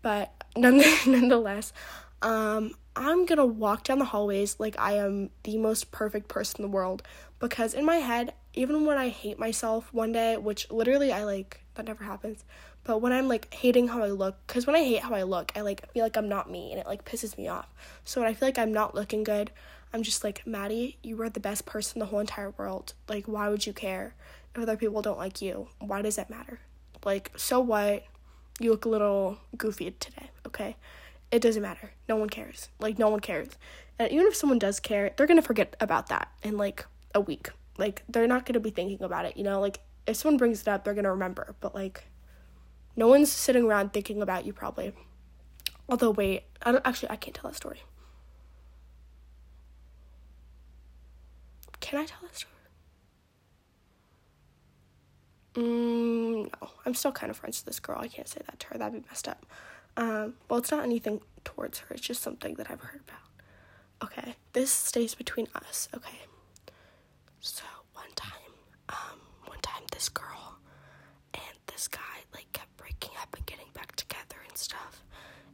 But 0.01 0.33
nonetheless, 0.57 1.73
um, 2.21 2.75
I'm 2.95 3.25
gonna 3.25 3.45
walk 3.45 3.83
down 3.83 3.99
the 3.99 4.05
hallways 4.05 4.57
like 4.57 4.79
I 4.79 4.93
am 4.93 5.29
the 5.43 5.57
most 5.57 5.91
perfect 5.91 6.29
person 6.29 6.61
in 6.63 6.71
the 6.71 6.75
world 6.75 7.03
because 7.39 7.73
in 7.73 7.85
my 7.85 7.97
head, 7.97 8.33
even 8.53 8.85
when 8.85 8.97
I 8.97 9.09
hate 9.09 9.37
myself 9.37 9.93
one 9.93 10.13
day, 10.13 10.37
which 10.37 10.71
literally 10.71 11.11
I 11.11 11.25
like, 11.25 11.59
that 11.73 11.85
never 11.85 12.05
happens, 12.05 12.45
but 12.85 13.01
when 13.01 13.11
I'm 13.11 13.27
like 13.27 13.53
hating 13.53 13.89
how 13.89 14.01
I 14.01 14.11
look, 14.11 14.37
because 14.47 14.65
when 14.65 14.77
I 14.77 14.83
hate 14.83 15.01
how 15.01 15.13
I 15.13 15.23
look, 15.23 15.51
I 15.55 15.61
like 15.61 15.91
feel 15.91 16.03
like 16.03 16.15
I'm 16.15 16.29
not 16.29 16.49
me 16.49 16.71
and 16.71 16.79
it 16.79 16.85
like 16.85 17.03
pisses 17.03 17.37
me 17.37 17.49
off. 17.49 17.67
So 18.05 18.21
when 18.21 18.29
I 18.29 18.33
feel 18.33 18.47
like 18.47 18.59
I'm 18.59 18.71
not 18.71 18.95
looking 18.95 19.23
good, 19.23 19.51
I'm 19.95 20.03
just 20.03 20.25
like, 20.25 20.45
Maddie, 20.45 20.97
you 21.03 21.21
are 21.21 21.29
the 21.29 21.39
best 21.39 21.65
person 21.65 21.95
in 21.95 21.99
the 22.01 22.07
whole 22.07 22.19
entire 22.19 22.49
world. 22.49 22.91
Like, 23.07 23.27
why 23.27 23.47
would 23.47 23.65
you 23.65 23.71
care 23.71 24.13
if 24.53 24.61
other 24.61 24.75
people 24.75 25.01
don't 25.01 25.17
like 25.17 25.41
you? 25.41 25.69
Why 25.79 26.01
does 26.01 26.17
that 26.17 26.29
matter? 26.29 26.59
Like, 27.05 27.31
so 27.37 27.61
what? 27.61 28.03
You 28.59 28.71
look 28.71 28.83
a 28.83 28.89
little 28.89 29.37
goofy 29.55 29.91
today, 29.91 30.31
okay? 30.45 30.75
It 31.31 31.41
doesn't 31.41 31.61
matter. 31.61 31.91
No 32.09 32.17
one 32.17 32.29
cares. 32.29 32.67
Like, 32.77 32.99
no 32.99 33.07
one 33.07 33.21
cares. 33.21 33.51
And 33.97 34.11
even 34.11 34.27
if 34.27 34.35
someone 34.35 34.59
does 34.59 34.81
care, 34.81 35.13
they're 35.15 35.27
gonna 35.27 35.41
forget 35.41 35.77
about 35.79 36.07
that 36.07 36.27
in 36.43 36.57
like 36.57 36.85
a 37.13 37.21
week. 37.21 37.51
Like, 37.77 38.03
they're 38.09 38.27
not 38.27 38.45
gonna 38.45 38.59
be 38.59 38.71
thinking 38.71 39.01
about 39.01 39.23
it, 39.23 39.37
you 39.37 39.45
know? 39.45 39.61
Like, 39.61 39.79
if 40.05 40.17
someone 40.17 40.37
brings 40.37 40.59
it 40.61 40.67
up, 40.67 40.83
they're 40.83 40.93
gonna 40.93 41.11
remember. 41.11 41.55
But, 41.61 41.73
like, 41.73 42.03
no 42.97 43.07
one's 43.07 43.31
sitting 43.31 43.63
around 43.63 43.93
thinking 43.93 44.21
about 44.21 44.45
you, 44.45 44.51
probably. 44.51 44.91
Although, 45.87 46.11
wait, 46.11 46.43
I 46.63 46.73
don't 46.73 46.85
actually, 46.85 47.11
I 47.11 47.15
can't 47.15 47.33
tell 47.33 47.49
that 47.49 47.55
story. 47.55 47.81
Can 51.79 51.99
I 51.99 52.05
tell 52.05 52.19
that 52.23 52.35
story? 52.35 52.51
Mm, 55.55 56.51
no, 56.61 56.69
I'm 56.85 56.93
still 56.93 57.11
kind 57.11 57.29
of 57.29 57.37
friends 57.37 57.59
with 57.59 57.65
this 57.65 57.79
girl. 57.79 57.97
I 57.99 58.07
can't 58.07 58.27
say 58.27 58.41
that 58.45 58.59
to 58.59 58.67
her. 58.67 58.77
That'd 58.77 59.01
be 59.01 59.07
messed 59.07 59.27
up. 59.27 59.45
Um, 59.97 60.33
well, 60.49 60.59
it's 60.59 60.71
not 60.71 60.83
anything 60.83 61.21
towards 61.45 61.79
her. 61.79 61.87
It's 61.91 62.01
just 62.01 62.21
something 62.21 62.55
that 62.55 62.69
I've 62.69 62.81
heard 62.81 63.01
about. 63.07 63.19
Okay, 64.03 64.35
this 64.53 64.71
stays 64.71 65.15
between 65.15 65.47
us. 65.55 65.87
Okay. 65.95 66.19
So 67.39 67.63
one 67.93 68.11
time, 68.15 68.31
um, 68.89 69.19
one 69.45 69.61
time 69.61 69.83
this 69.91 70.09
girl 70.09 70.57
and 71.33 71.57
this 71.67 71.87
guy 71.87 71.99
like 72.33 72.51
kept 72.51 72.75
breaking 72.75 73.11
up 73.21 73.33
and 73.35 73.45
getting 73.45 73.67
back 73.73 73.95
together 73.95 74.35
and 74.47 74.57
stuff. 74.57 75.03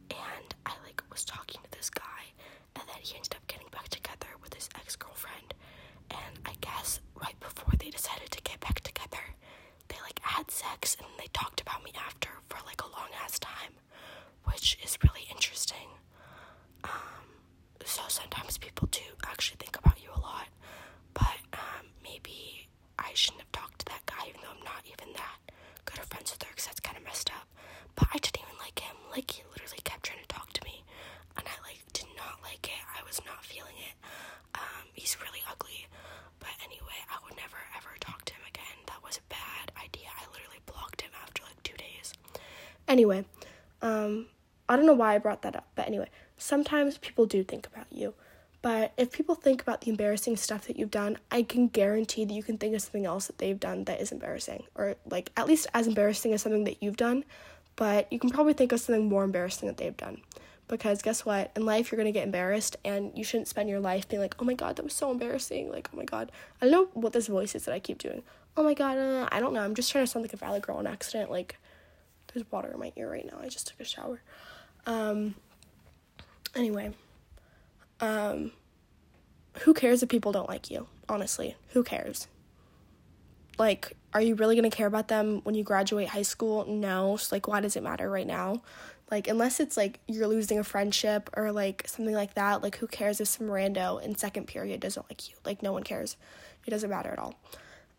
And 0.09 0.55
I 0.65 0.73
like 0.85 1.01
was 1.11 1.23
talking 1.25 1.61
to 1.63 1.71
this 1.77 1.89
guy, 1.89 2.33
and 2.75 2.83
then 2.87 2.97
he 3.01 3.15
ended 3.15 3.35
up 3.35 3.45
getting 3.47 3.67
back 3.71 3.89
together 3.89 4.27
with 4.41 4.53
his 4.53 4.69
ex 4.75 4.95
girlfriend. 4.95 5.53
And 6.11 6.39
I 6.45 6.53
guess 6.61 6.99
right 7.15 7.39
before 7.39 7.73
they 7.79 7.89
decided 7.89 8.31
to 8.31 8.41
get 8.41 8.59
back 8.59 8.81
together, 8.81 9.19
sex 10.49 10.97
and 10.99 11.07
they 11.17 11.27
talked 11.33 11.61
about 11.61 11.83
me 11.83 11.91
after 12.07 12.29
for 12.49 12.57
like 12.65 12.81
a 12.81 12.91
long 12.91 13.09
ass 13.23 13.39
time, 13.39 13.73
which 14.45 14.77
is 14.83 14.97
really 15.03 15.27
interesting. 15.31 15.89
Um, 16.83 17.25
so 17.85 18.01
sometimes 18.07 18.57
people 18.57 18.87
do 18.91 19.05
actually 19.27 19.57
think 19.59 19.77
about 19.77 20.01
you 20.01 20.09
a 20.15 20.19
lot, 20.19 20.47
but 21.13 21.39
um, 21.53 21.87
maybe 22.03 22.67
I 22.97 23.11
shouldn't 23.13 23.41
have 23.41 23.51
talked 23.51 23.79
to 23.79 23.85
that 23.85 24.05
guy, 24.05 24.27
even 24.29 24.41
though 24.41 24.55
I'm 24.57 24.63
not 24.63 24.83
even 24.85 25.13
that 25.13 25.39
good 25.85 25.99
of 25.99 26.05
friends 26.05 26.31
with 26.31 26.43
her, 26.43 26.49
because 26.51 26.65
that's 26.65 26.79
kind 26.79 26.97
of 26.97 27.03
messed 27.03 27.29
up. 27.31 27.47
But 27.95 28.07
I 28.13 28.17
didn't 28.17 28.41
even 28.43 28.57
like 28.59 28.79
him. 28.79 28.95
Like 29.11 29.29
he 29.31 29.43
literally 29.51 29.81
kept 29.83 30.03
trying 30.03 30.21
to 30.21 30.27
talk 30.27 30.51
to 30.53 30.63
me, 30.65 30.83
and 31.37 31.45
I 31.45 31.55
like 31.67 31.81
did 31.93 32.09
not 32.17 32.41
like 32.43 32.65
it. 32.67 32.83
I 32.97 33.03
was 33.07 33.21
not 33.25 33.43
feeling 33.45 33.77
it. 33.77 33.95
Um, 34.55 34.85
he's 34.93 35.17
really 35.21 35.43
ugly, 35.49 35.87
but 36.39 36.53
anyway, 36.63 36.99
I 37.11 37.17
would 37.23 37.35
never 37.37 37.59
ever 37.77 37.91
talk 37.99 38.23
to 38.25 38.33
him 38.33 38.45
again. 38.47 38.77
That 38.87 39.01
was 39.03 39.17
a 39.19 39.25
bad 39.29 39.71
idea. 39.79 40.07
I 40.15 40.25
literally 40.31 40.61
blocked 40.65 41.01
him 41.01 41.11
after 41.21 41.43
like 41.43 41.61
two 41.63 41.77
days. 41.77 42.13
Anyway, 42.91 43.23
um, 43.81 44.25
I 44.67 44.75
don't 44.75 44.85
know 44.85 44.93
why 44.93 45.15
I 45.15 45.17
brought 45.17 45.43
that 45.43 45.55
up, 45.55 45.65
but 45.75 45.87
anyway, 45.87 46.09
sometimes 46.37 46.97
people 46.97 47.25
do 47.25 47.41
think 47.41 47.65
about 47.65 47.85
you. 47.89 48.13
But 48.61 48.91
if 48.97 49.13
people 49.13 49.33
think 49.33 49.61
about 49.61 49.79
the 49.79 49.91
embarrassing 49.91 50.35
stuff 50.35 50.67
that 50.67 50.77
you've 50.77 50.91
done, 50.91 51.17
I 51.31 51.43
can 51.43 51.69
guarantee 51.69 52.25
that 52.25 52.33
you 52.33 52.43
can 52.43 52.57
think 52.57 52.75
of 52.75 52.81
something 52.81 53.05
else 53.05 53.27
that 53.27 53.37
they've 53.37 53.57
done 53.57 53.85
that 53.85 54.01
is 54.01 54.11
embarrassing, 54.11 54.63
or 54.75 54.97
like 55.09 55.31
at 55.37 55.47
least 55.47 55.67
as 55.73 55.87
embarrassing 55.87 56.33
as 56.33 56.41
something 56.41 56.65
that 56.65 56.83
you've 56.83 56.97
done. 56.97 57.23
But 57.77 58.11
you 58.11 58.19
can 58.19 58.29
probably 58.29 58.51
think 58.51 58.73
of 58.73 58.81
something 58.81 59.07
more 59.07 59.23
embarrassing 59.23 59.69
that 59.69 59.77
they've 59.77 59.95
done. 59.95 60.21
Because 60.67 61.01
guess 61.01 61.25
what? 61.25 61.49
In 61.55 61.65
life, 61.65 61.91
you're 61.91 61.97
gonna 61.97 62.11
get 62.11 62.25
embarrassed, 62.25 62.75
and 62.83 63.17
you 63.17 63.23
shouldn't 63.23 63.47
spend 63.47 63.69
your 63.69 63.79
life 63.79 64.09
being 64.09 64.21
like, 64.21 64.35
oh 64.37 64.43
my 64.43 64.53
god, 64.53 64.75
that 64.75 64.83
was 64.83 64.93
so 64.93 65.11
embarrassing. 65.11 65.71
Like, 65.71 65.89
oh 65.93 65.97
my 65.97 66.03
god. 66.03 66.29
I 66.61 66.65
don't 66.65 66.73
know 66.73 67.01
what 67.01 67.13
this 67.13 67.27
voice 67.27 67.55
is 67.55 67.63
that 67.63 67.73
I 67.73 67.79
keep 67.79 67.99
doing. 67.99 68.21
Oh 68.57 68.63
my 68.63 68.73
god, 68.73 68.97
uh, 68.97 69.29
I 69.31 69.39
don't 69.39 69.53
know. 69.53 69.61
I'm 69.61 69.75
just 69.75 69.89
trying 69.93 70.03
to 70.03 70.11
sound 70.11 70.25
like 70.25 70.33
a 70.33 70.37
valley 70.37 70.59
girl 70.59 70.75
on 70.75 70.87
accident. 70.87 71.31
Like, 71.31 71.55
there's 72.33 72.49
water 72.51 72.71
in 72.71 72.79
my 72.79 72.91
ear 72.95 73.09
right 73.09 73.25
now. 73.25 73.39
I 73.41 73.49
just 73.49 73.67
took 73.67 73.79
a 73.79 73.85
shower. 73.85 74.21
Um, 74.85 75.35
anyway, 76.55 76.93
um, 77.99 78.51
who 79.59 79.73
cares 79.73 80.01
if 80.01 80.09
people 80.09 80.31
don't 80.31 80.49
like 80.49 80.71
you? 80.71 80.87
Honestly, 81.09 81.55
who 81.69 81.83
cares? 81.83 82.27
Like, 83.57 83.95
are 84.13 84.21
you 84.21 84.35
really 84.35 84.55
gonna 84.55 84.69
care 84.69 84.87
about 84.87 85.07
them 85.07 85.41
when 85.43 85.55
you 85.55 85.63
graduate 85.63 86.09
high 86.09 86.21
school? 86.21 86.65
No. 86.65 87.17
So, 87.17 87.35
like, 87.35 87.47
why 87.47 87.61
does 87.61 87.75
it 87.75 87.83
matter 87.83 88.09
right 88.09 88.27
now? 88.27 88.61
Like, 89.11 89.27
unless 89.27 89.59
it's 89.59 89.75
like 89.75 89.99
you're 90.07 90.27
losing 90.27 90.57
a 90.57 90.63
friendship 90.63 91.29
or 91.35 91.51
like 91.51 91.83
something 91.85 92.15
like 92.15 92.35
that, 92.35 92.63
like, 92.63 92.77
who 92.77 92.87
cares 92.87 93.19
if 93.19 93.27
some 93.27 93.47
rando 93.47 94.01
in 94.01 94.15
second 94.15 94.47
period 94.47 94.79
doesn't 94.79 95.05
like 95.09 95.29
you? 95.29 95.35
Like, 95.45 95.61
no 95.61 95.73
one 95.73 95.83
cares. 95.83 96.15
It 96.65 96.71
doesn't 96.71 96.89
matter 96.89 97.09
at 97.09 97.19
all. 97.19 97.35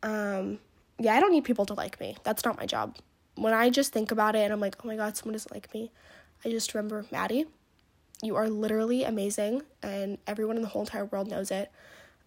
Um, 0.02 0.58
yeah, 0.98 1.14
I 1.14 1.20
don't 1.20 1.32
need 1.32 1.44
people 1.44 1.66
to 1.66 1.74
like 1.74 2.00
me. 2.00 2.16
That's 2.24 2.44
not 2.44 2.56
my 2.56 2.66
job. 2.66 2.96
When 3.34 3.54
I 3.54 3.70
just 3.70 3.92
think 3.92 4.10
about 4.10 4.34
it 4.34 4.40
and 4.40 4.52
I'm 4.52 4.60
like, 4.60 4.76
oh 4.84 4.88
my 4.88 4.96
god, 4.96 5.16
someone 5.16 5.32
doesn't 5.32 5.52
like 5.52 5.72
me, 5.74 5.90
I 6.44 6.50
just 6.50 6.74
remember 6.74 7.06
Maddie. 7.10 7.46
You 8.22 8.36
are 8.36 8.48
literally 8.48 9.02
amazing, 9.02 9.62
and 9.82 10.18
everyone 10.26 10.56
in 10.56 10.62
the 10.62 10.68
whole 10.68 10.82
entire 10.82 11.06
world 11.06 11.28
knows 11.28 11.50
it. 11.50 11.72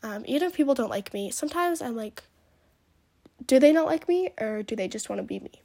Um, 0.03 0.23
even 0.27 0.47
if 0.47 0.53
people 0.53 0.73
don't 0.73 0.89
like 0.89 1.13
me, 1.13 1.31
sometimes 1.31 1.81
I'm 1.81 1.95
like, 1.95 2.23
do 3.45 3.59
they 3.59 3.71
not 3.71 3.85
like 3.85 4.07
me, 4.07 4.31
or 4.39 4.61
do 4.63 4.75
they 4.75 4.87
just 4.87 5.09
want 5.09 5.19
to 5.19 5.23
be 5.23 5.39
me? 5.39 5.61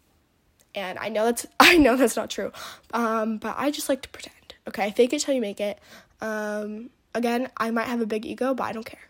And 0.75 0.99
I 0.99 1.09
know 1.09 1.25
that's 1.25 1.47
I 1.61 1.79
know 1.79 1.97
that's 1.97 2.17
not 2.17 2.31
true, 2.31 2.53
um, 2.93 3.39
but 3.39 3.55
I 3.59 3.71
just 3.71 3.89
like 3.89 4.03
to 4.03 4.09
pretend. 4.09 4.55
Okay, 4.69 4.93
fake 4.93 5.13
it 5.13 5.21
till 5.21 5.35
you 5.35 5.41
make 5.41 5.61
it. 5.61 5.81
Um, 6.21 6.91
again, 7.15 7.49
I 7.57 7.71
might 7.71 7.89
have 7.89 8.01
a 8.01 8.07
big 8.07 8.25
ego, 8.25 8.55
but 8.55 8.65
I 8.65 8.73
don't 8.73 8.87
care. 8.87 9.09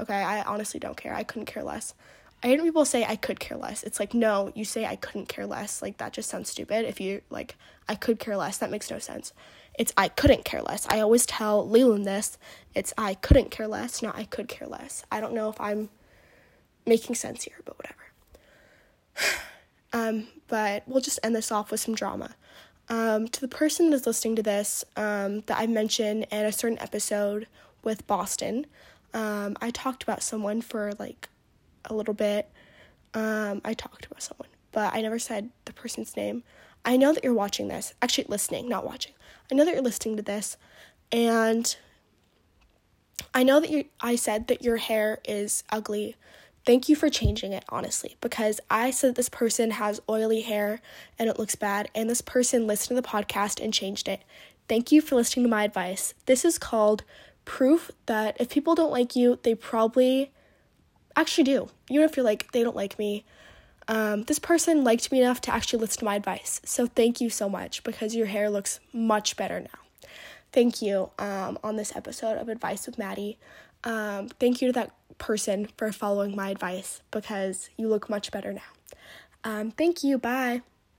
Okay, 0.00 0.14
I 0.14 0.42
honestly 0.42 0.78
don't 0.80 0.96
care. 0.96 1.14
I 1.14 1.22
couldn't 1.22 1.46
care 1.46 1.62
less. 1.62 1.94
I 2.42 2.48
when 2.48 2.62
people 2.62 2.84
say 2.84 3.04
I 3.04 3.16
could 3.16 3.38
care 3.38 3.56
less. 3.56 3.82
It's 3.82 4.00
like 4.00 4.14
no, 4.14 4.52
you 4.54 4.64
say 4.64 4.84
I 4.84 4.96
couldn't 4.96 5.28
care 5.28 5.46
less. 5.46 5.80
Like 5.80 5.98
that 5.98 6.12
just 6.12 6.28
sounds 6.28 6.50
stupid. 6.50 6.84
If 6.84 7.00
you 7.00 7.22
like 7.30 7.56
I 7.88 7.94
could 7.94 8.18
care 8.18 8.36
less, 8.36 8.58
that 8.58 8.70
makes 8.70 8.90
no 8.90 8.98
sense. 8.98 9.32
It's 9.78 9.92
I 9.96 10.08
couldn't 10.08 10.44
care 10.44 10.62
less. 10.62 10.86
I 10.90 11.00
always 11.00 11.24
tell 11.24 11.66
Leland 11.68 12.04
this. 12.04 12.38
It's 12.74 12.92
I 12.98 13.14
couldn't 13.14 13.50
care 13.50 13.68
less, 13.68 14.02
not 14.02 14.16
I 14.16 14.24
could 14.24 14.48
care 14.48 14.68
less. 14.68 15.04
I 15.10 15.20
don't 15.20 15.34
know 15.34 15.48
if 15.48 15.60
I'm 15.60 15.88
making 16.84 17.14
sense 17.14 17.44
here, 17.44 17.56
but 17.64 17.76
whatever. 17.78 19.40
um, 19.92 20.28
but 20.48 20.82
we'll 20.86 21.00
just 21.00 21.20
end 21.22 21.36
this 21.36 21.52
off 21.52 21.70
with 21.70 21.80
some 21.80 21.94
drama. 21.94 22.34
Um, 22.88 23.28
to 23.28 23.40
the 23.40 23.48
person 23.48 23.90
that's 23.90 24.06
listening 24.06 24.36
to 24.36 24.42
this, 24.42 24.84
um, 24.96 25.40
that 25.42 25.58
I 25.58 25.66
mentioned 25.66 26.26
in 26.30 26.44
a 26.44 26.52
certain 26.52 26.78
episode 26.80 27.46
with 27.82 28.06
Boston, 28.06 28.66
um, 29.14 29.56
I 29.60 29.70
talked 29.70 30.02
about 30.02 30.22
someone 30.22 30.60
for 30.60 30.92
like 30.98 31.28
a 31.84 31.94
little 31.94 32.14
bit. 32.14 32.50
Um, 33.14 33.60
I 33.64 33.74
talked 33.74 34.06
about 34.06 34.22
someone, 34.22 34.48
but 34.72 34.94
I 34.94 35.00
never 35.00 35.18
said 35.18 35.50
the 35.64 35.72
person's 35.72 36.16
name. 36.16 36.42
I 36.84 36.96
know 36.96 37.12
that 37.12 37.22
you're 37.22 37.34
watching 37.34 37.68
this, 37.68 37.94
actually 38.02 38.26
listening, 38.28 38.68
not 38.68 38.84
watching. 38.84 39.12
I 39.50 39.54
know 39.54 39.64
that 39.64 39.74
you're 39.74 39.82
listening 39.82 40.16
to 40.16 40.22
this, 40.22 40.56
and 41.10 41.76
I 43.34 43.42
know 43.42 43.60
that 43.60 43.70
you. 43.70 43.84
I 44.00 44.16
said 44.16 44.48
that 44.48 44.62
your 44.62 44.78
hair 44.78 45.20
is 45.24 45.62
ugly. 45.70 46.16
Thank 46.64 46.88
you 46.88 46.94
for 46.94 47.10
changing 47.10 47.52
it, 47.52 47.64
honestly, 47.68 48.16
because 48.20 48.60
I 48.70 48.92
said 48.92 49.16
this 49.16 49.28
person 49.28 49.72
has 49.72 50.00
oily 50.08 50.42
hair 50.42 50.80
and 51.18 51.28
it 51.28 51.38
looks 51.38 51.56
bad, 51.56 51.90
and 51.94 52.08
this 52.08 52.20
person 52.20 52.66
listened 52.66 52.96
to 52.96 53.02
the 53.02 53.08
podcast 53.08 53.62
and 53.62 53.74
changed 53.74 54.08
it. 54.08 54.22
Thank 54.68 54.92
you 54.92 55.00
for 55.00 55.16
listening 55.16 55.44
to 55.44 55.50
my 55.50 55.64
advice. 55.64 56.14
This 56.26 56.44
is 56.44 56.58
called 56.58 57.02
proof 57.44 57.90
that 58.06 58.36
if 58.40 58.48
people 58.48 58.74
don't 58.74 58.92
like 58.92 59.16
you, 59.16 59.38
they 59.42 59.54
probably 59.54 60.32
actually 61.16 61.44
do. 61.44 61.68
Even 61.88 62.04
if 62.04 62.16
you're 62.16 62.24
like, 62.24 62.50
they 62.52 62.62
don't 62.62 62.76
like 62.76 62.98
me. 62.98 63.24
Um, 63.88 64.22
this 64.24 64.38
person 64.38 64.84
liked 64.84 65.10
me 65.10 65.20
enough 65.20 65.40
to 65.42 65.52
actually 65.52 65.80
listen 65.80 66.00
to 66.00 66.04
my 66.04 66.16
advice. 66.16 66.60
So 66.64 66.86
thank 66.86 67.20
you 67.20 67.30
so 67.30 67.48
much 67.48 67.82
because 67.82 68.14
your 68.14 68.26
hair 68.26 68.48
looks 68.48 68.80
much 68.92 69.36
better 69.36 69.60
now. 69.60 70.08
Thank 70.52 70.82
you 70.82 71.10
um, 71.18 71.58
on 71.64 71.76
this 71.76 71.96
episode 71.96 72.36
of 72.38 72.48
Advice 72.48 72.86
with 72.86 72.98
Maddie. 72.98 73.38
Um, 73.84 74.28
thank 74.28 74.60
you 74.60 74.68
to 74.68 74.72
that 74.74 74.92
person 75.18 75.68
for 75.76 75.90
following 75.92 76.36
my 76.36 76.50
advice 76.50 77.00
because 77.10 77.70
you 77.76 77.88
look 77.88 78.08
much 78.08 78.30
better 78.30 78.52
now. 78.52 78.60
Um, 79.44 79.70
thank 79.70 80.04
you. 80.04 80.18
Bye. 80.18 80.62